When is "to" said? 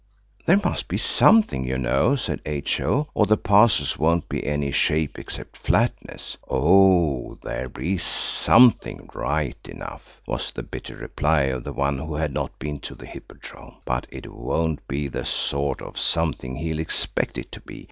12.79-12.95, 17.51-17.59